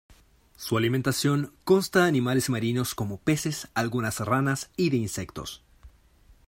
[0.57, 5.61] Su alimentación consta de animales marinos como peces, algunas ranas, y de insectos.